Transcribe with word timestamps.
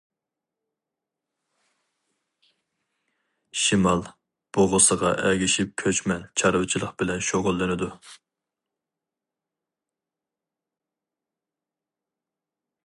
شىمال 3.63 4.01
بۇغىسىغا 4.57 5.13
ئەگىشىپ 5.31 5.75
كۆچمەن 5.83 6.25
چارۋىچىلىق 6.43 6.95
بىلەن 7.03 7.23
شۇغۇللىنىدۇ. 7.29 7.91